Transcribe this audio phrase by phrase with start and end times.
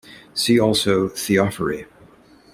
[0.33, 1.85] See also Theophory.